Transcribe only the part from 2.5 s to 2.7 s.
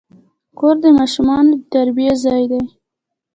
دی.